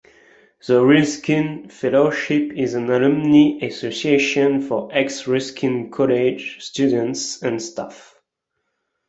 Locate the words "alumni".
2.89-3.63